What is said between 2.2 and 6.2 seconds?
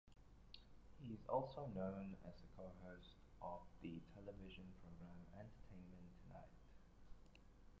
as the co-host of the television program "Entertainment